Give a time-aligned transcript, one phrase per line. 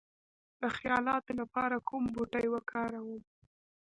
[0.59, 3.21] د خیالاتو لپاره کوم بوټي وکاروم؟